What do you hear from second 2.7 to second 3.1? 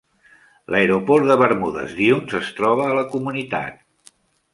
a la